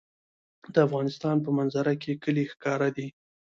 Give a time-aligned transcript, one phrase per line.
[0.73, 3.07] د افغانستان په منظره کې کلي ښکاره ده.